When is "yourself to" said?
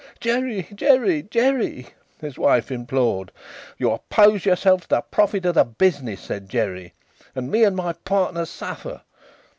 4.47-4.87